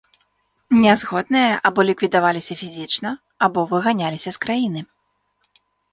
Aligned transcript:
Нязгодныя 0.85 1.53
або 1.69 1.85
ліквідаваліся 1.89 2.57
фізічна, 2.61 3.09
або 3.49 3.67
выганяліся 3.75 4.29
з 4.39 4.43
краіны. 4.47 4.81